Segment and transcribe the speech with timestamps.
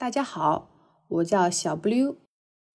[0.00, 0.70] 大家好，
[1.08, 2.16] 我叫小 blue，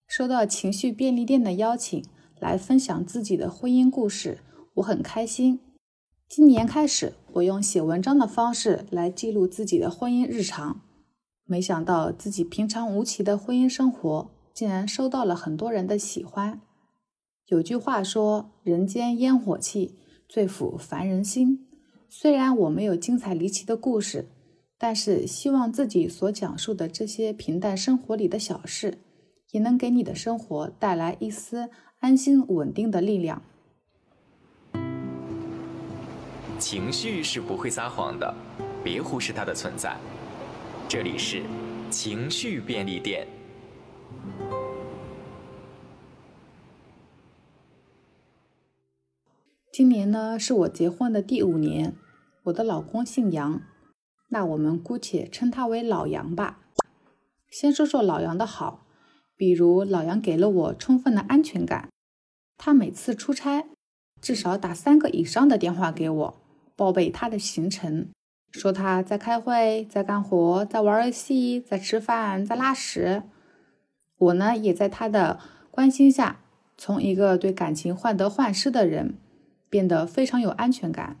[0.06, 2.04] 收到情绪便利店的邀请
[2.38, 4.38] 来分享自己的婚姻故事，
[4.74, 5.58] 我很开心。
[6.28, 10.82] 今年开始，我用写文章的方式来记录自己的婚姻日常，
[11.44, 16.60] 没想到自己平常无奇的婚姻生活竟然收到了很多人的喜欢。
[17.46, 21.66] 有句话说：“人间烟火气，最抚凡人心。”
[22.08, 24.28] 虽然我没有精彩离奇的故事。
[24.78, 28.98] 但是，希望自己所讲述的这些平淡生活里的小事，
[29.52, 33.42] 也能给你的生活带来一丝安心稳定的力量。
[36.58, 38.34] 情绪是不会撒谎的，
[38.84, 39.96] 别忽视它的存在。
[40.86, 41.42] 这里是
[41.90, 43.26] 情绪便利店。
[49.72, 51.94] 今年呢，是我结婚的第五年，
[52.44, 53.62] 我的老公姓杨。
[54.28, 56.58] 那我们姑且称他为老杨吧。
[57.48, 58.84] 先说说老杨的好，
[59.36, 61.88] 比如老杨给了我充分的安全感。
[62.58, 63.66] 他每次出差，
[64.20, 66.42] 至少打三个以上的电话给我，
[66.74, 68.08] 报备他的行程，
[68.50, 73.22] 说他在开会、在干活、在玩游戏、在吃饭、在拉屎。
[74.18, 75.38] 我呢，也在他的
[75.70, 76.40] 关心下，
[76.76, 79.14] 从一个对感情患得患失的人，
[79.70, 81.20] 变得非常有安全感。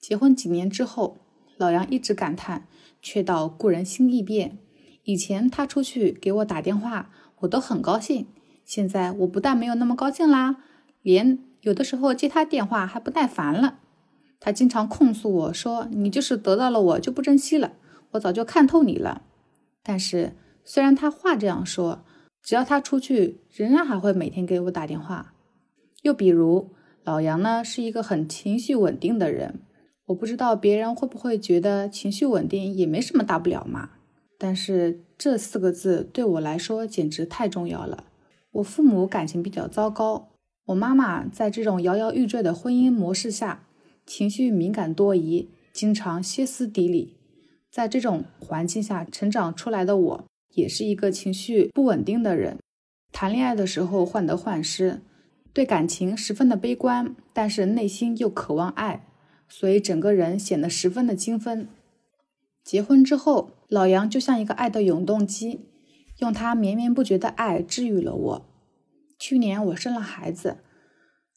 [0.00, 1.18] 结婚几年之后。
[1.56, 2.66] 老杨一直感叹
[3.00, 4.58] ：“却道故人心易变。”
[5.04, 8.26] 以前他出去给我打电话，我都很高兴。
[8.64, 10.56] 现在我不但没有那么高兴啦，
[11.02, 13.78] 连有的时候接他电话还不耐烦了。
[14.40, 17.72] 他经常控诉我说：“你就是得到了我就不珍惜了，
[18.12, 19.22] 我早就看透你了。”
[19.82, 20.34] 但是
[20.64, 22.04] 虽然他话这样说，
[22.42, 25.32] 只要他出去，仍然还会每天给我打电话。
[26.02, 26.70] 又比如
[27.04, 29.60] 老杨呢，是一个很情绪稳定的人。
[30.06, 33.90] 我不知道别人会不会觉得情绪稳定也没什么大不了嘛，
[34.38, 38.04] 但是这四个字对我来说简直太重要了。
[38.52, 40.28] 我父母感情比较糟糕，
[40.66, 43.66] 我妈妈在这种摇摇欲坠的婚姻模式下，
[44.06, 47.16] 情绪敏感多疑，经常歇斯底里。
[47.70, 50.24] 在这种环境下成长出来的我，
[50.54, 52.58] 也是一个情绪不稳定的人。
[53.12, 55.02] 谈恋爱的时候患得患失，
[55.52, 59.08] 对感情十分的悲观，但是内心又渴望爱。
[59.48, 61.68] 所以整个人显得十分的精分。
[62.64, 65.60] 结婚之后，老杨就像一个爱的永动机，
[66.18, 68.46] 用他绵绵不绝的爱治愈了我。
[69.18, 70.58] 去年我生了孩子，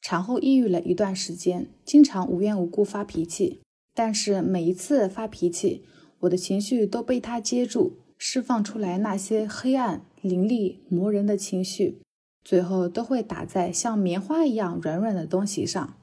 [0.01, 3.61] 产后抑郁了一段时间，经常无缘无故发脾气。
[3.93, 5.85] 但是每一次发脾气，
[6.21, 12.01] 我的情绪都被他接住，释放出来那些黑暗、凌厉、磨人的情绪，
[12.43, 15.95] 最后都会打在像棉花一样软软的东西上。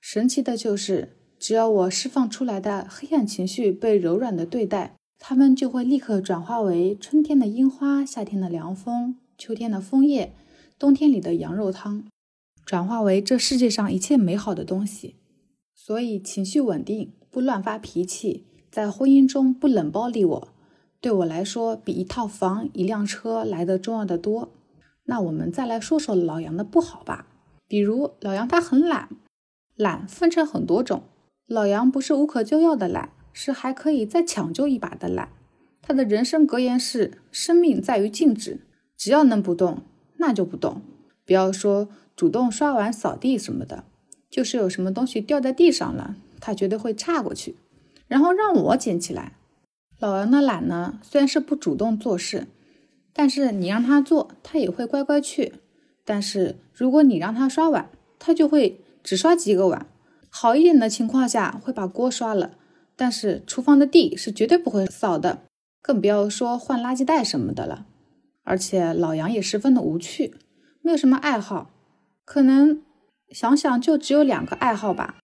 [0.00, 1.14] 神奇的就是。
[1.46, 10.34] 只要我释放出来的黑暗情绪被柔软的对待，它们就会立刻转化为春天的樱花、夏天的凉风、秋天的枫叶、
[10.76, 12.04] 冬天里的羊肉汤，
[12.64, 15.14] 转化为这世界上一切美好的东西。
[15.72, 20.48] 所以，情绪稳定，不乱发脾气，在婚姻中不冷暴力我，
[21.00, 24.48] 对我来说比一套房、一辆车来的重要的多。
[25.04, 27.28] 那我们再来说说老杨的不好吧，
[27.68, 29.10] 比如老杨他很懒，
[29.76, 31.04] 懒分成很多种。
[31.46, 35.28] 老杨不是无可救药的懒，是还可以再抢救一把的懒。
[35.80, 38.62] 他的人生格言是：生命在于静止，
[38.96, 39.82] 只要能不动，
[40.16, 40.82] 那就不动。
[41.24, 43.84] 不要说主动刷碗、扫地什么的，
[44.28, 47.54] 就是有什么东西掉在地上了，他绝对会岔过去，
[48.08, 49.34] 然后让我捡起来。
[50.00, 52.48] 老杨的懒呢，虽然是不主动做事，
[53.12, 55.52] 但是你让他做，他也会乖乖去。
[56.04, 59.86] 但是如果你让他刷碗，他就会只刷几个碗。
[60.38, 62.58] 好一点的情况下会把锅刷了，
[62.94, 65.44] 但是厨房的地是绝对不会扫的，
[65.80, 67.86] 更不要说换垃圾袋什么的了。
[68.44, 70.34] 而且老杨也十分的无趣，
[70.82, 71.70] 没有什么爱好，
[72.26, 72.82] 可能
[73.30, 75.16] 想想就只有两个爱好吧。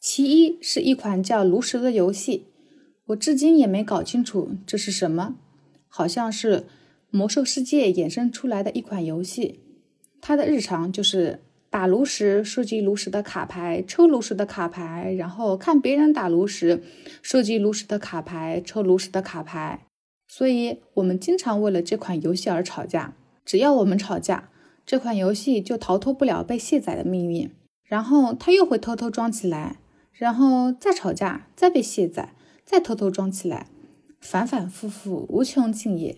[0.00, 2.48] 其一是一款叫炉石的游戏，
[3.06, 5.36] 我至今也没搞清楚这是什么，
[5.86, 6.64] 好像是
[7.10, 9.60] 魔兽世界衍生出来的一款游戏。
[10.20, 11.44] 他的日常就是。
[11.76, 16.82] 打炉石，收集炉石的卡牌，抽炉石的卡牌，然后看别人打炉石，
[17.20, 19.86] 收集炉石的卡牌，抽炉石的卡牌。
[20.26, 23.12] 所以，我们经常为了这款游戏而吵架。
[23.44, 24.48] 只要我们吵架，
[24.86, 27.50] 这款游戏就逃脱不了被卸载的命运。
[27.84, 29.76] 然后他又会偷偷装起来，
[30.14, 32.32] 然后再吵架，再被卸载，
[32.64, 33.66] 再偷偷装起来，
[34.18, 36.16] 反反复复，无穷尽也。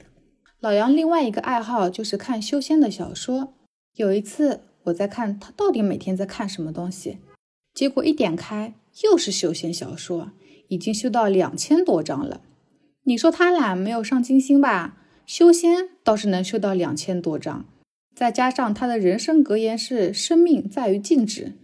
[0.61, 3.55] 老杨另外一个爱好就是看修仙的小说。
[3.97, 4.61] 有一次。
[4.85, 7.19] 我在看他到底每天在看什么东西，
[7.75, 10.33] 结果一点开又是修仙小说，
[10.69, 12.41] 已经修到两千多章了。
[13.05, 14.97] 你说他懒没有上进心吧？
[15.27, 17.67] 修仙倒是能修到两千多章，
[18.15, 21.59] 再加上他的人生格言是“生命在于静止”，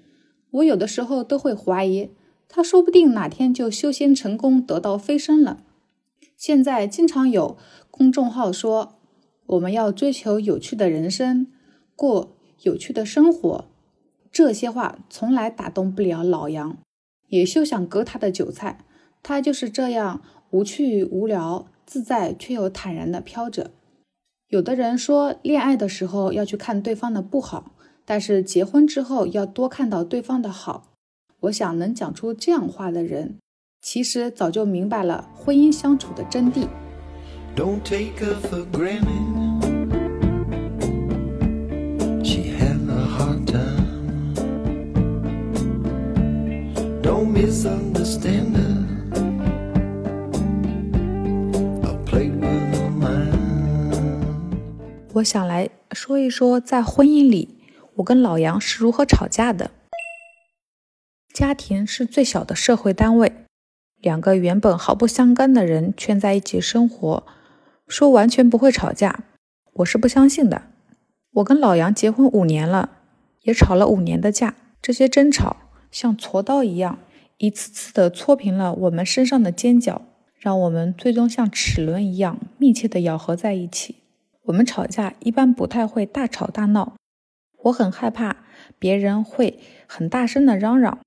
[0.53, 2.11] 我有的时候都会怀疑，
[2.47, 5.65] 他说不定哪天就修仙成功，得道飞升了。
[6.37, 7.57] 现在经常有
[7.91, 8.99] 公众号说，
[9.47, 11.47] 我们要追求有趣的人生，
[11.97, 12.34] 过
[12.65, 13.65] 有趣的生活。
[14.31, 16.77] 这些话从来打动不了老杨，
[17.29, 18.85] 也休想割他的韭菜。
[19.23, 20.21] 他就是这样
[20.51, 23.71] 无趣无聊、自在却又坦然的飘着。
[24.49, 27.73] 有的人说，恋爱的时候要去看对方的不好，
[28.05, 30.93] 但是结婚之后要多看到对方的好。
[31.41, 33.39] 我想，能讲出这样话的人，
[33.81, 36.69] 其实早就明白了婚姻相处的真谛。
[37.57, 39.34] Don't take her for granted.
[55.15, 57.57] 我想来说一说，在婚姻里，
[57.97, 59.71] 我跟老杨是如何吵架的。
[61.33, 63.33] 家庭是最小的社会单位，
[64.01, 67.23] 两个原本毫不相干的人圈在一起生活，
[67.87, 69.21] 说完全不会吵架，
[69.75, 70.63] 我是不相信的。
[71.35, 72.91] 我跟老杨结婚五年了，
[73.43, 75.59] 也吵了五年的架，这些争吵
[75.93, 76.99] 像锉刀一样，
[77.39, 80.03] 一次次的戳平了我们身上的尖角，
[80.41, 83.99] 让我们最终像齿轮一样密切的咬合在一起。
[84.45, 86.97] 我们吵架一般不太会大吵大闹，
[87.63, 88.45] 我很害怕
[88.79, 90.99] 别人会很大声的嚷嚷，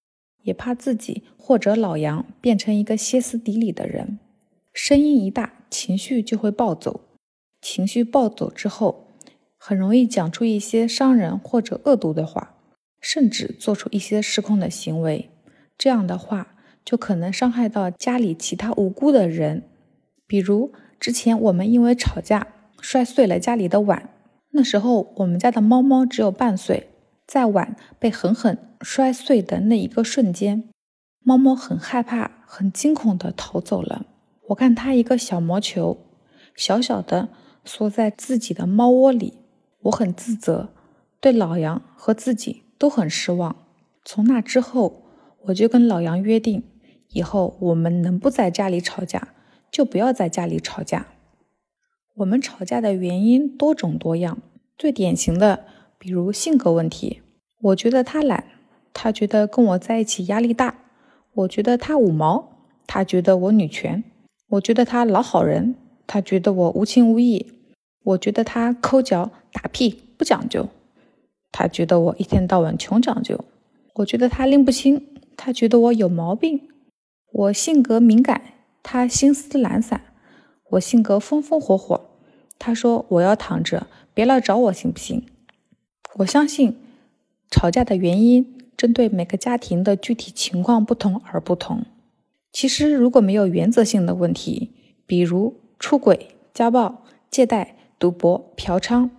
[0.42, 4.18] 也怕自己或者老杨变成一个歇斯底里的人，
[4.74, 7.02] 声音一大，情绪就会暴走，
[7.62, 9.10] 情绪暴走之后，
[9.60, 12.56] 很容易讲出一些伤人或者恶毒的话，
[13.00, 15.30] 甚至做出一些失控的行为，
[15.78, 19.62] 这样的话就可能伤害到家里其他无辜的人，
[20.26, 22.56] 比如之前我们因为吵架。
[22.80, 24.10] 摔碎了家里的碗。
[24.52, 26.90] 那时候我们家的猫猫只有半岁，
[27.26, 30.70] 在碗被狠狠摔碎的那一个瞬间，
[31.24, 34.06] 猫猫很害怕、很惊恐地逃走了。
[34.48, 35.98] 我看它一个小毛球，
[36.56, 37.30] 小小的
[37.66, 39.34] 缩在自己的猫窝里，
[39.84, 40.70] 我很自责，
[41.20, 43.56] 对老杨和自己都很失望。
[44.06, 45.04] 从那之后，
[45.48, 46.64] 我就跟老杨约定，
[47.10, 49.36] 以后我们能不在家里吵架，
[49.70, 51.08] 就不要在家里吵架。
[52.18, 54.40] 我们吵架的原因多种多样，
[54.76, 55.66] 最典型的，
[56.00, 57.22] 比如性格问题。
[57.62, 58.44] 我觉得他懒，
[58.92, 60.74] 他觉得跟我在一起压力大；
[61.34, 64.02] 我觉得他五毛，他觉得我女权；
[64.50, 65.76] 我觉得他老好人，
[66.08, 67.46] 他觉得我无情无义；
[68.04, 70.68] 我觉得他抠脚打屁不讲究，
[71.52, 73.38] 他觉得我一天到晚穷讲究；
[73.94, 75.06] 我觉得他拎不清，
[75.36, 76.62] 他觉得我有毛病；
[77.32, 78.42] 我性格敏感，
[78.82, 80.02] 他心思懒散。
[80.72, 82.10] 我性格风风火火，
[82.60, 85.26] 他说我要躺着，别来找我行不行？
[86.16, 86.78] 我相信
[87.50, 91.86] 吵架的原因针对每个家庭的具体情况不同而不同。
[92.52, 94.72] 其实如果没有原则性的问题，
[95.06, 99.10] 比如出轨、家暴、借贷、赌博、嫖娼，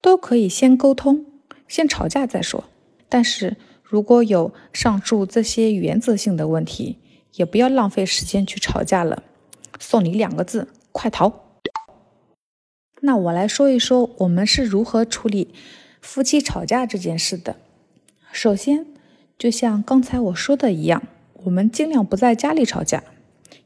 [0.00, 1.24] 都可以先沟通，
[1.66, 2.64] 先吵架再说。
[3.08, 6.98] 但是如果有上述这些原则性的问题，
[7.34, 9.22] 也不要浪费时间去吵架了。
[9.78, 10.68] 送你两个字。
[10.96, 11.30] 快逃！
[13.02, 15.54] 那我来说一说我们是如何处理
[16.00, 17.56] 夫妻吵架这件事的。
[18.32, 18.86] 首先，
[19.36, 21.02] 就像刚才我说的一样，
[21.44, 23.04] 我们尽量不在家里吵架，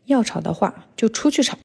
[0.06, 1.56] 要吵的话就出去吵。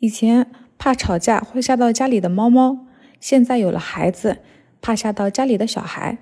[0.00, 2.86] 以前怕吵架会吓到家里的猫猫，
[3.18, 4.40] 现在有了孩子，
[4.82, 6.18] 怕吓到家里的小孩。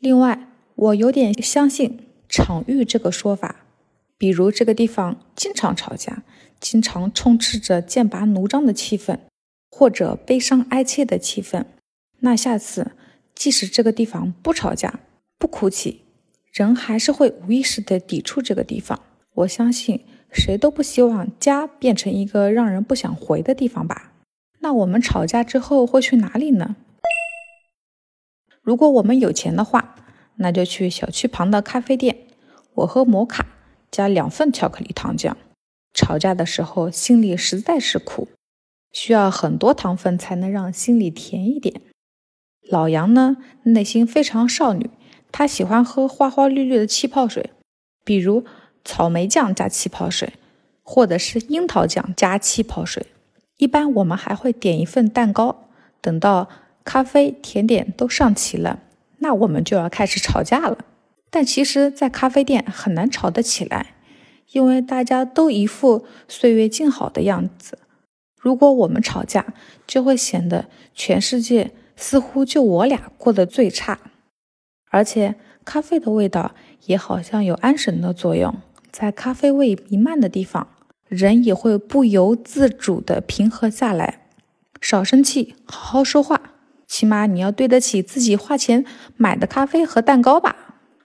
[0.00, 3.64] 另外，我有点相信场域这个说法，
[4.18, 6.24] 比如这个地方经常吵架。
[6.62, 9.18] 经常充斥着剑拔弩张的气氛，
[9.68, 11.64] 或者悲伤哀切的气氛。
[12.20, 12.92] 那下次，
[13.34, 15.00] 即使这个地方不吵架、
[15.38, 16.02] 不哭泣，
[16.52, 19.02] 人还是会无意识地抵触这个地方。
[19.34, 24.12] 我相信，谁都不希望家变成一个让人不想回的地方吧？
[24.60, 26.76] 那我们吵架之后会去哪里呢？
[28.62, 29.96] 如果我们有钱的话，
[30.36, 32.28] 那就去小区旁的咖啡店，
[32.74, 33.44] 我喝摩卡
[33.90, 35.34] 加两份巧克力糖浆。
[35.94, 38.28] 吵架的时候，心里实在是苦，
[38.92, 41.82] 需要很多糖分才能让心里甜一点。
[42.68, 44.90] 老杨呢，内心非常少女，
[45.30, 47.50] 他喜欢喝花花绿绿的气泡水，
[48.04, 48.44] 比如
[48.84, 50.32] 草莓酱加气泡水，
[50.82, 53.06] 或者是樱桃酱加气泡水。
[53.58, 55.68] 一般我们还会点一份蛋糕。
[56.00, 56.48] 等到
[56.82, 58.80] 咖啡、甜点都上齐了，
[59.18, 60.78] 那我们就要开始吵架了。
[61.30, 63.94] 但其实，在咖啡店很难吵得起来。
[64.50, 67.78] 因为大家都一副岁月静好的样子，
[68.38, 69.54] 如果我们吵架，
[69.86, 73.98] 就会显得全世界似乎就我俩过得最差。
[74.90, 76.54] 而且，咖啡的味道
[76.86, 78.54] 也好像有安神的作用，
[78.90, 80.68] 在咖啡味弥漫的地方，
[81.08, 84.26] 人也会不由自主地平和下来。
[84.80, 86.54] 少生气，好好说话，
[86.86, 88.84] 起码你要对得起自己花钱
[89.16, 90.56] 买的咖啡和蛋糕吧。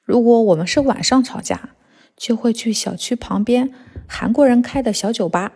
[0.04, 1.70] 如果我们是晚上吵架，
[2.18, 3.72] 就会去小区旁边
[4.08, 5.54] 韩国人开的小酒吧，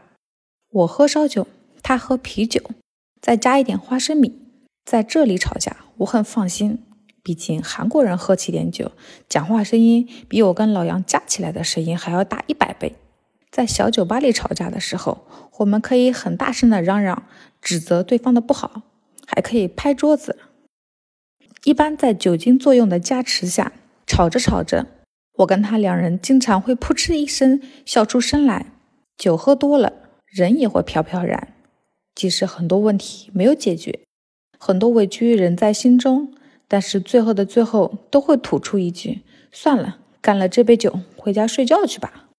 [0.69, 1.47] 我喝烧酒。
[1.83, 2.61] 他喝啤酒，
[3.19, 4.39] 再加一点花生米，
[4.85, 6.83] 在这里吵架，我很放心。
[7.23, 8.91] 毕竟韩国人喝起点酒，
[9.27, 12.95] 讲话声音比我跟老杨加起来的声音还要大一百倍。
[13.49, 15.25] 在小酒吧里吵架的时候，
[15.57, 17.23] 我们可以很大声的嚷嚷，
[17.59, 18.83] 指责对方的不好，
[19.25, 20.37] 还可以拍桌子。
[21.63, 23.73] 一般在酒精作用的加持下，
[24.05, 24.85] 吵着吵着，
[25.41, 28.67] 我跟他两人经常会扑哧一声笑出声来。
[29.17, 29.93] 酒喝多了，
[30.25, 31.53] 人也会飘飘然。
[32.13, 34.01] 即使很多问题没有解决，
[34.59, 36.33] 很多委屈仍在心中，
[36.67, 39.21] 但是最后的最后都会吐出一句
[39.51, 42.29] ：“算了，干了这杯酒，回家睡觉去吧。”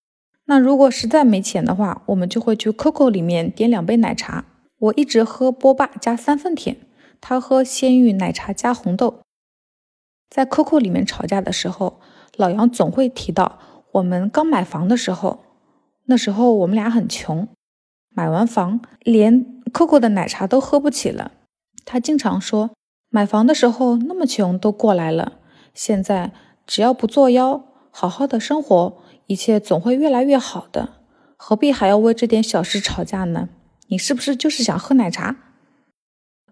[0.46, 4.44] 那如果实在没钱的话，我们就会去 COCO 里面点两杯奶茶。
[4.78, 6.76] 我一直喝波霸加三分甜，
[7.20, 9.20] 他喝鲜芋奶茶加红豆。
[10.28, 12.00] 在 COCO 里面吵架的时候，
[12.36, 13.58] 老杨总会提到
[13.92, 15.44] 我们刚买房的时候，
[16.06, 17.48] 那时候我们俩很穷，
[18.10, 19.46] 买完房连。
[19.72, 21.32] Coco 的奶茶都喝不起了。
[21.86, 22.72] 他经常说，
[23.08, 25.38] 买房的时候那么穷都过来了，
[25.72, 26.30] 现在
[26.66, 30.90] 只要不作妖，好好的生活，一切总会越来越好的。
[31.38, 33.48] 何必还要为这点小事吵架呢？
[33.86, 35.36] 你是不是就是想喝奶茶？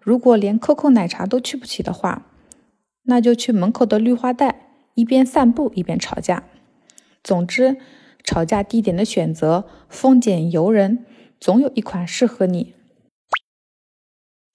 [0.01, 2.23] 如果连 Coco 奶茶都去不起的话，
[3.03, 6.45] 那就去门口的绿化带，一边散步一边吵架。
[7.23, 7.77] 总之，
[8.25, 11.05] 吵架地点的选择丰俭由人，
[11.39, 12.75] 总有一款适合你。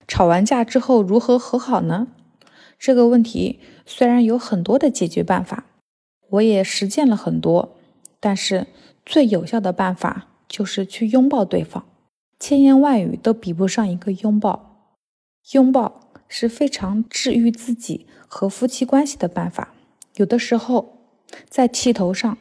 [0.08, 2.08] 吵完架之后如何和好呢？
[2.78, 5.66] 这个问题虽然有很多的解决办法，
[6.30, 7.78] 我也实践了很多，
[8.20, 8.68] 但是
[9.06, 11.86] 最有效的办法就是去拥抱对方，
[12.40, 14.94] 千言万语都比不上一个拥抱。
[15.54, 19.75] 拥抱是非常治愈自己和夫妻关系的办法。
[20.16, 21.00] 有的时候
[21.50, 22.38] 在气头上，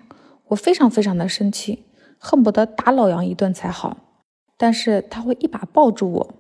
[0.49, 1.85] 我非常非常的生气，
[2.19, 3.97] 恨不得打老杨一顿才好，
[4.57, 6.35] 但是他会一把抱住我。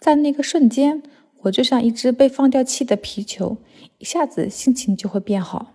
[0.00, 1.02] 在那个瞬间，
[1.42, 3.58] 我就像一只被放掉气的皮球，
[3.98, 5.72] 一下子心情就会变好。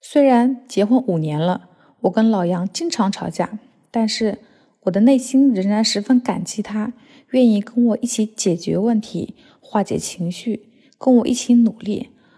[0.00, 1.68] 虽然结婚五年了，
[2.02, 3.58] 我跟老杨经常吵架，
[3.90, 4.38] 但是
[4.82, 6.92] 我的内心仍然十分感激他，
[7.30, 12.10] 愿意跟我一起解决问题、化解情绪，跟我一起努力，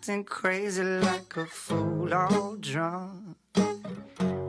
[0.00, 3.36] acting crazy like a full all drunk.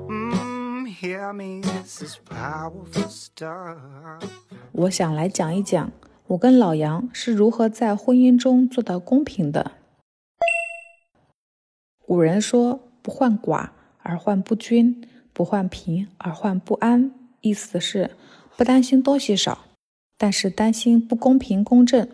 [0.07, 4.23] Mm, hear me, this is powerful stuff.
[4.71, 5.91] 我想来讲一讲
[6.27, 9.73] 我跟老杨是如何在婚姻中做到公平的。
[12.05, 13.69] 古人说：“不患寡
[14.03, 18.11] 而患不均，不患贫而患不安。”意思是
[18.55, 19.65] 不担心东西少，
[20.17, 22.05] 但是担心不公平公正；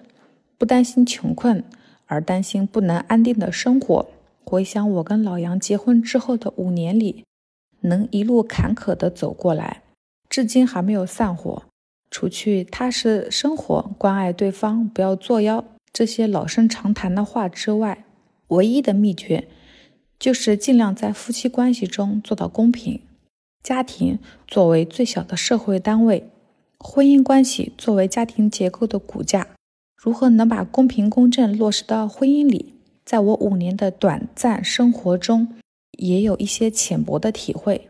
[0.58, 1.64] 不担心穷困，
[2.08, 4.08] 而担心不能安定的生活。
[4.44, 7.24] 回想我跟老杨结婚之后的五年里。
[7.82, 9.84] 能一路坎坷的走过来，
[10.28, 11.64] 至今还没有散伙。
[12.10, 18.06] 除去踏实生活、关爱对方、不要作妖这些老生常谈的话之外，
[18.48, 19.48] 唯一的秘诀
[20.18, 23.00] 就是尽量在夫妻关系中做到公平。
[23.62, 26.28] 家庭作为最小的社会单位，
[26.80, 29.48] 婚姻关系作为家庭结构的骨架，
[29.98, 32.76] 如何能把公平公正落实到婚姻里？
[33.04, 35.50] 在我五年的短暂生活中。
[35.98, 37.90] 也有一些浅薄的体会，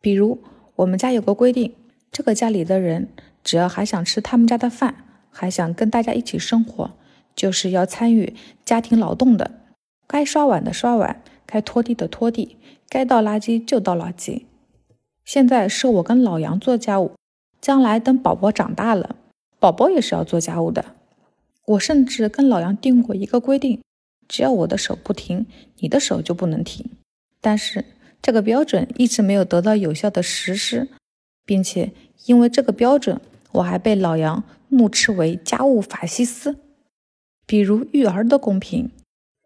[0.00, 0.40] 比如
[0.74, 1.72] 我们家有个规定，
[2.10, 3.08] 这个家里的人
[3.44, 6.90] 只要还想吃他们家的饭，还想跟大家一起生活，
[7.36, 8.34] 就是要参与
[8.64, 9.52] 家庭劳动的，
[10.08, 12.56] 该刷碗的刷碗，该拖地的拖地，
[12.88, 14.42] 该倒垃圾就倒垃圾。
[15.24, 17.12] 现在是我跟老杨做家务，
[17.60, 19.14] 将来等宝宝长大了，
[19.60, 20.84] 宝宝也是要做家务的。
[21.66, 23.80] 我甚至跟老杨定过一个规定，
[24.28, 25.46] 只要我的手不停，
[25.78, 26.84] 你的手就不能停。
[27.40, 27.84] 但是
[28.20, 30.88] 这个标准一直没有得到有效的实施，
[31.44, 31.92] 并且
[32.26, 33.20] 因为这个标准，
[33.52, 36.56] 我还被老杨怒斥为家务法西斯。
[37.46, 38.90] 比如育儿的公平，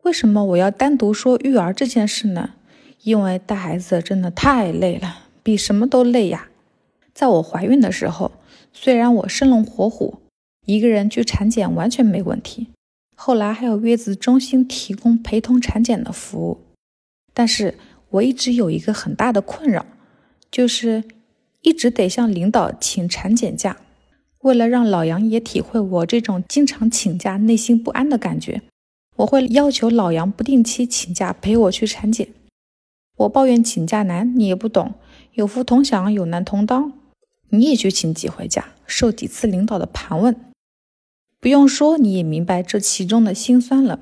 [0.04, 2.54] 为什么我要单独说育儿这件事呢？
[3.02, 6.48] 因为带孩子真的太累了，比什么都累呀。
[7.14, 8.32] 在我怀孕的时候，
[8.72, 10.20] 虽然我生龙活虎，
[10.68, 12.66] 一个人去产检完全没问题，
[13.16, 16.60] 后来还有月子中心提供陪同产检的服务，
[17.32, 17.78] 但是
[18.10, 19.86] 我一直有一个很大的困扰，
[20.50, 21.04] 就是
[21.62, 23.78] 一直得向领导请产检假。
[24.40, 28.60] 为了让老杨也体会我这种经常请假、内心不安的感觉，
[29.16, 32.28] 我会要求老杨不定期请假陪我去产检。
[33.16, 34.92] 我抱怨请假难，你也不懂；
[35.32, 36.92] 有福同享，有难同当，
[37.48, 40.36] 你也去请几回假，受几次领导的盘问。
[41.40, 44.00] 不用说，你也明白这其中的辛酸了。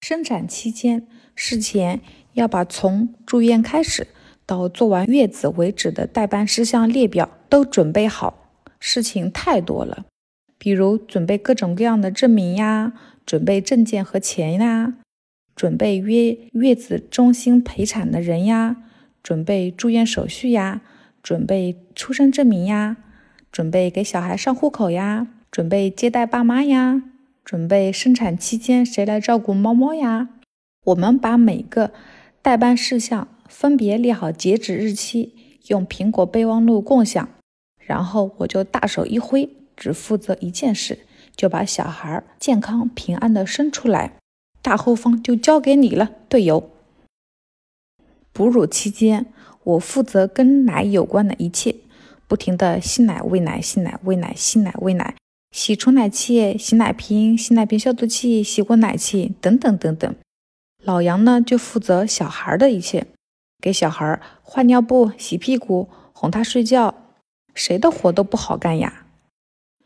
[0.00, 2.00] 生产期间，事前
[2.32, 4.08] 要把从住院开始
[4.44, 8.50] 到做完月子为止的代办事项列表都准备好。
[8.80, 10.04] 事情太多了，
[10.58, 12.92] 比如准备各种各样的证明呀，
[13.24, 14.94] 准备证件和钱呀，
[15.56, 18.76] 准备约月子中心陪产的人呀，
[19.22, 20.82] 准备住院手续呀，
[21.22, 22.98] 准备出生证明呀，
[23.50, 27.00] 准备给小孩上户口呀，准备接待爸妈呀，
[27.44, 30.30] 准备生产期间谁来照顾猫猫呀。
[30.86, 31.92] 我们把每个
[32.42, 37.28] 代办事项分别列好截止日期，用苹果备忘录共享。
[37.78, 41.06] 然后我就大手一挥，只负责一件事，
[41.36, 44.14] 就把小孩健康平安的生出来，
[44.60, 46.68] 大后方就交给你了，队友。
[48.32, 49.26] 哺乳期间，
[49.62, 51.76] 我负责跟奶有关的一切，
[52.26, 55.14] 不停的吸奶、喂奶、吸奶、喂奶、吸奶、喂奶，
[55.54, 60.12] 洗冲奶器、洗奶瓶、洗奶瓶消毒器、洗过奶器等等等等。
[60.82, 63.06] 老杨呢，就负责小孩的一切，
[63.60, 66.92] 给小孩换尿布、洗屁股、哄他睡觉。
[67.54, 69.06] 谁的活都不好干呀。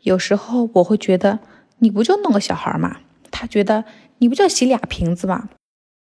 [0.01, 1.37] 有时候我会觉得，
[1.77, 3.01] 你不就弄个小孩吗？
[3.29, 3.85] 他觉得
[4.17, 5.49] 你不就洗俩瓶子吗？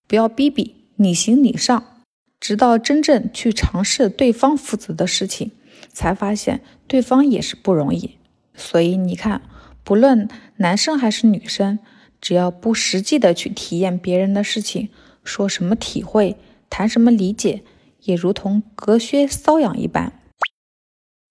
[0.08, 2.02] 不要逼逼，你行你上。
[2.40, 5.52] 直到真正去尝试对方负责的事情，
[5.92, 8.16] 才发现对方也是不容易。
[8.56, 9.42] 所以你看，
[9.88, 11.80] 不论男生还是女生，
[12.20, 14.90] 只要不实际的去体验别人的事情，
[15.24, 16.36] 说什么体会，
[16.70, 17.64] 谈什么理解，
[18.02, 20.12] 也如同隔靴搔痒一般。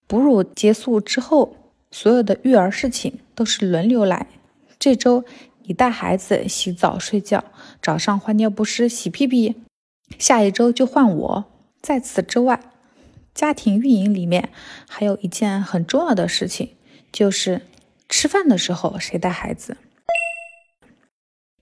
[0.07, 1.55] 哺乳结束之后，
[1.91, 4.25] 所有的育儿事情都是轮流来。
[4.79, 5.23] 这周
[5.65, 7.43] 你带孩子洗澡睡觉，
[7.79, 9.53] 早上换尿不湿、洗屁屁，
[10.17, 11.45] 下一周就换我。
[11.79, 12.59] 在此之外，
[13.35, 14.49] 家庭运营里面
[14.89, 16.71] 还有一件很重要的事情，
[17.11, 17.61] 就是
[18.09, 19.77] 吃饭的时候谁带孩子。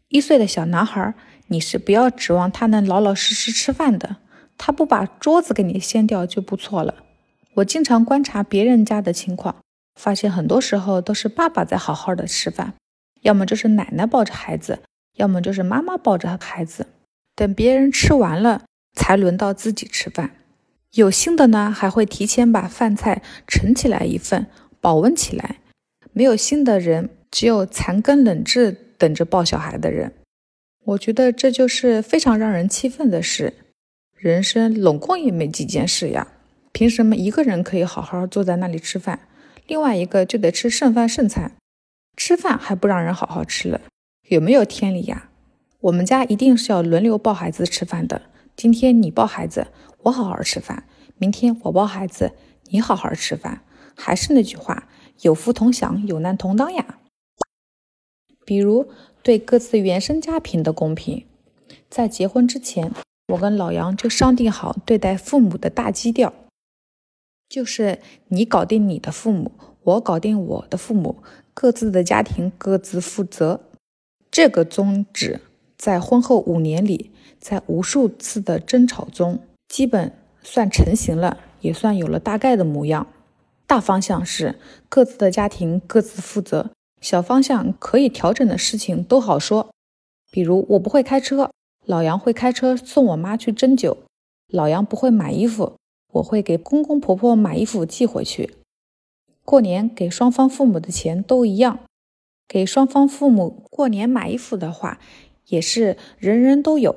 [0.08, 1.13] 一岁的小男孩，
[1.47, 4.17] 你是不要指望他能老老实实吃饭的，
[4.58, 7.03] 他不把桌子给你掀掉就不错了。
[7.55, 9.55] 我经常观察别人家的情况，
[9.99, 12.73] 发现很多时候都是爸爸在好好的吃饭，
[13.21, 14.79] 要么就是奶奶抱着孩子，
[15.15, 16.88] 要么就是妈妈抱着孩子。
[17.36, 20.38] 等别人吃完了，才轮到自己吃饭。
[20.93, 24.47] 有心的呢，还会提前把饭菜盛起来一份，
[24.79, 25.58] 保温起来。
[26.17, 30.13] 没有心的人，只有残羹冷炙等着抱小孩的人。
[30.86, 33.54] 我觉得这就是非常让人气愤的事。
[34.15, 36.25] 人生拢共也没几件事呀。
[36.71, 39.28] 凭什么一个人可以好好坐在那里吃饭，
[39.67, 41.51] 另外一个就得吃剩饭剩菜？
[42.15, 43.82] 吃饭还不让人好好吃了，
[44.30, 45.30] 有没有天理呀？
[45.82, 48.21] 我们家一定是要轮流抱孩子吃饭的。
[48.56, 49.67] 今天你抱孩子，
[50.04, 50.84] 我好好吃饭；
[51.17, 52.32] 明天我抱孩子，
[52.69, 53.63] 你好好吃饭。
[53.97, 54.89] 还是那句话，
[55.21, 56.99] 有福同享，有难同当呀。
[58.45, 58.89] 比如
[59.23, 61.25] 对各自原生家庭的公平，
[61.89, 62.91] 在结婚之前，
[63.30, 66.34] 我跟老杨就商定好对待父母的大基调。
[67.49, 69.51] 就是你搞定你的父母，
[69.84, 71.17] 我搞定我的父母，
[71.54, 73.62] 各自的家庭各自负责。
[74.30, 75.41] 这个宗旨
[75.78, 80.12] 在婚后五年里，在无数次的争吵中，基本
[80.43, 83.08] 算成型了，也算有了大概的模样。
[83.67, 89.69] 大方向是各自的家庭各自负责，小方向可以调整的事情都好说。
[90.32, 91.49] 比如我不会开车，
[91.86, 93.97] 老杨会开车送我妈去针灸；
[94.47, 95.73] 老杨不会买衣服。
[96.13, 98.56] 我会给公公婆婆买衣服寄回去。
[99.43, 101.80] 过年给双方父母的钱都一样，
[102.47, 104.99] 给双方父母过年买衣服的话，
[105.47, 106.95] 也是人人都有。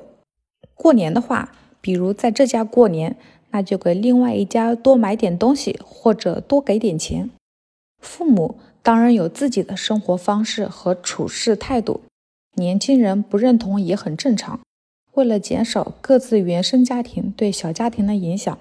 [0.73, 1.51] 过年的话，
[1.81, 3.17] 比如在这家过年，
[3.51, 7.29] 那就给另外一家多买点东西，或者多给点钱。
[7.99, 12.01] 父母当然有自己的生活方式和处事态度，
[12.55, 14.59] 年轻人不认同也很正常。
[15.13, 18.57] 为了减少各自原生家庭对小家庭的影响。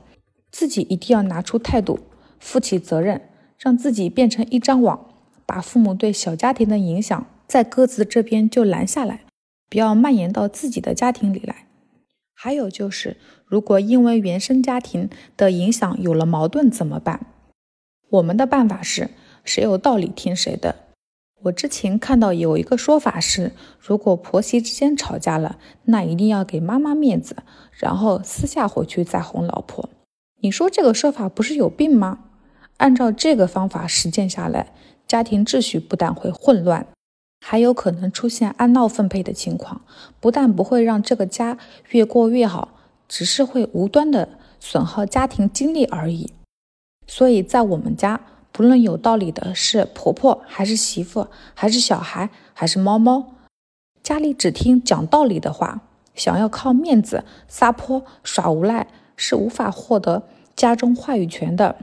[0.50, 2.00] 自己一定要拿出态度，
[2.40, 3.20] 负起责任，
[3.58, 5.06] 让自己变成一张网，
[5.44, 9.20] 把父母对小家庭的影响在各自这边就拦下来，
[9.68, 11.67] 不要蔓延到自己的家庭里来。
[12.40, 17.26] 还有就是，如果因为原生家庭的影响有了矛盾怎么办？
[18.10, 19.10] 我们的办法是，
[19.42, 20.76] 谁有道理听谁的。
[21.42, 27.38] 我之前看到有一个说法是，如果婆媳之间吵架了，那一定要给妈妈面子，
[27.72, 29.90] 然后私下回去再哄老婆。
[30.40, 32.20] 你说这个说法不是有病吗？
[32.76, 34.72] 按照这个方法实践下来，
[35.08, 36.86] 家庭秩序不但会混乱，
[37.40, 39.80] 还有可能出现按闹分配的情况。
[40.20, 41.58] 不但不会让这个家
[41.90, 42.68] 越过越好，
[43.08, 44.28] 只是会无端的
[44.60, 46.32] 损耗家庭精力而已。
[47.06, 48.20] 所以在我们家，
[48.52, 53.34] 不论有道理的是婆婆，还是媳妇，还是小孩，还是猫猫，
[54.02, 55.80] 家里只听讲道理的话，
[56.14, 58.86] 想要靠面子撒泼耍无赖。
[59.20, 60.22] 是无法获得
[60.54, 61.74] 家中话语权的。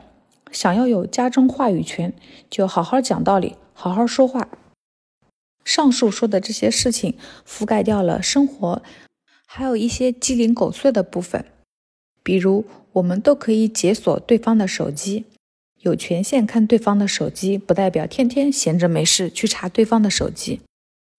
[0.53, 2.13] 想要有家中话语权，
[2.49, 4.47] 就好好讲道理，好好说话。
[5.65, 8.81] 上述说的这些事情，覆盖掉了生活，
[9.45, 11.43] 还有一些鸡零狗碎的部分。
[12.23, 15.25] 比如，我们都可以解锁对方的手机，
[15.81, 20.61] 有权限看对方的手机，不代表天天闲着没事去查对方的手机。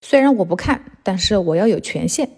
[0.00, 2.30] 虽然我不看，但是我要有权限。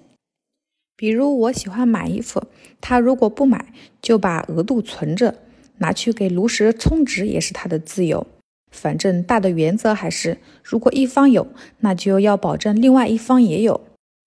[0.97, 2.42] 比如我喜欢买衣服，
[2.81, 5.35] 他如果不买，就把额度存着，
[5.79, 8.27] 拿去给炉石充值也是他的自由。
[8.70, 11.48] 反正大的原则还是，如果一方有，
[11.81, 13.81] 那就要保证另外一方也有，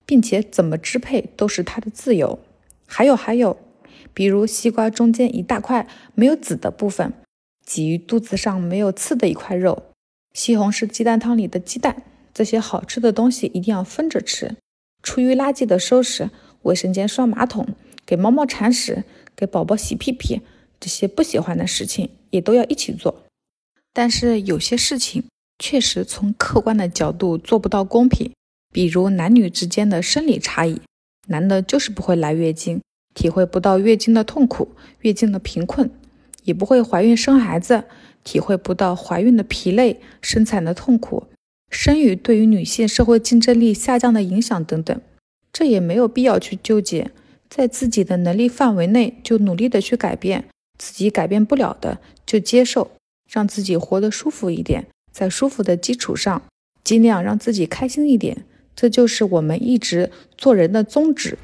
[0.06, 2.40] 并且怎么支配都是他的自由。
[2.86, 3.58] 还有还有，
[4.14, 7.14] 比如西瓜中间一大块没有籽的部分，
[7.66, 9.84] 鲫鱼肚子上没有刺的一块肉，
[10.34, 14.58] 西红柿鸡蛋汤里的鸡蛋，这些好吃的东西一定要分着吃。
[15.04, 16.30] 厨余垃圾的收拾。
[16.64, 17.70] 卫生间刷马桶，
[18.06, 19.04] 给猫猫铲屎，
[19.36, 20.42] 给宝宝洗屁屁，
[20.80, 23.24] 这些不喜欢的事情也都要一起做。
[23.94, 25.24] 但是有些事情
[25.60, 28.32] 确实从客观的角度做不到公平，
[28.72, 30.82] 比如男女之间的生理差异，
[31.28, 32.82] 男的就是不会来月经，
[33.14, 34.70] 体会不到月经的痛苦、
[35.02, 35.92] 月经的贫困，
[36.44, 37.84] 也不会怀孕生孩子，
[38.24, 41.28] 体会不到怀孕的疲累、生产的痛苦、
[41.70, 45.00] 生育对于女性社会竞争力下降的影响等等。
[45.52, 47.12] 这也没有必要去纠结，
[47.50, 50.46] 在自己的能力范围内就努力的去改变，
[50.78, 52.90] 自己改变不了的就接受，
[53.32, 56.42] 让自己活得舒服一点，在舒服的基础上，
[56.84, 58.44] 尽量让自己开心一点，
[58.76, 61.38] 这就是我们一直做人的宗旨。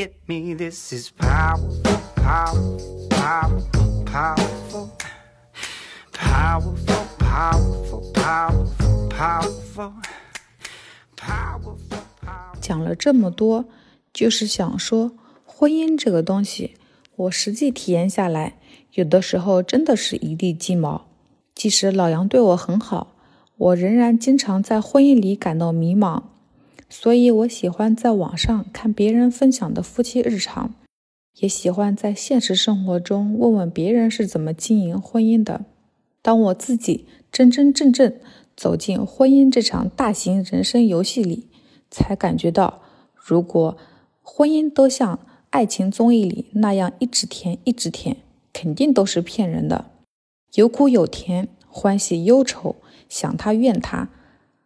[0.00, 0.54] Hit me.
[0.54, 3.08] This is powerful, powerful,
[4.06, 4.88] powerful,
[6.12, 9.92] powerful, powerful, powerful, powerful,
[11.16, 11.76] powerful.
[12.62, 13.66] 讲了这么多，
[14.12, 15.12] 就是想说，
[15.44, 16.76] 婚姻这个东西，
[17.16, 18.54] 我实际体验下来，
[18.94, 21.08] 有的时候真的是一地鸡毛。
[21.54, 23.12] 即使老杨对我很好，
[23.58, 26.22] 我仍然经常在婚姻里感到迷茫。
[26.90, 30.74] 所以我喜欢在网上看别人分享的夫妻日常，
[31.38, 35.64] 也喜欢在现实生活中问问别人是怎么经营婚姻的。
[36.20, 38.12] 当我自己真真正正
[38.56, 41.46] 走进婚姻这场大型人生游戏里，
[41.90, 42.82] 才感觉到，
[43.14, 43.78] 如果
[44.20, 48.16] 婚姻都像爱情综艺里那样一直甜一直甜，
[48.52, 49.92] 肯定都是骗人的。
[50.54, 52.74] 有苦有甜，欢喜忧愁，
[53.08, 54.08] 想他怨他，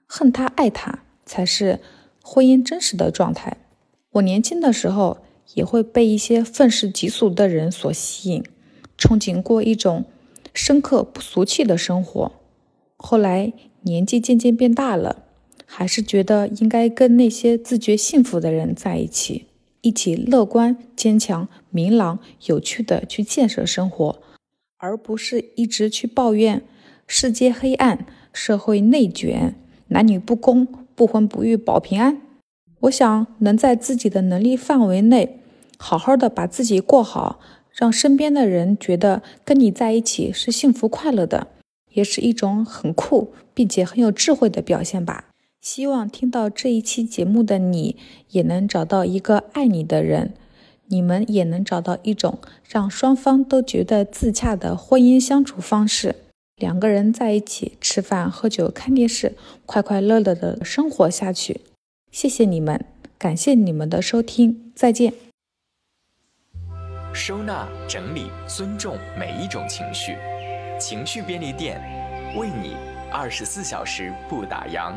[0.06, 1.80] 恨他爱他，才是
[2.26, 3.58] 婚姻真实的状态。
[4.12, 5.18] 我年轻的时候
[5.52, 8.42] 也会被一些愤世嫉俗的人所吸引，
[8.96, 10.06] 憧憬过一种
[10.54, 12.32] 深刻不俗气的生活。
[12.96, 15.24] 后来年纪渐渐变大了，
[15.66, 19.46] 还是觉得应该跟那些自觉幸福的人在一起，
[19.82, 24.22] 一起乐观、坚强、明朗、有趣的去建设生活。
[24.78, 26.62] 而不是一直去抱怨
[27.06, 29.54] 世界黑暗、社会内卷、
[29.88, 32.20] 男女不公、不婚不育保平安。
[32.80, 35.40] 我想能在自己的能力范围内，
[35.78, 37.40] 好好的把自己过好，
[37.72, 41.48] 让身边的人觉得跟你在一起是幸福快乐的，
[41.92, 45.26] 也是一种很酷并且很有智慧的表现吧。
[45.61, 47.96] 希望听到这一期节目的你，
[48.30, 50.35] 也能找到一个爱你的人。
[50.88, 56.16] 你们也能找到一种让双方都觉得自洽的婚姻相处方式，
[56.56, 59.34] 两个人在一起吃饭、喝酒、看电视，
[59.66, 61.62] 快快乐乐的生活下去。
[62.12, 62.84] 谢谢你们，
[63.18, 65.12] 感谢你们的收听，再见。
[67.12, 70.16] 收纳、整理、尊重每一种情绪。
[70.78, 71.80] 情绪便利店，
[72.36, 72.76] 为你
[73.10, 74.94] 二十四小时不打烊。